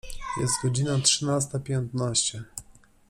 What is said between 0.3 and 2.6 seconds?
Jest godzina trzynasta piętnaście.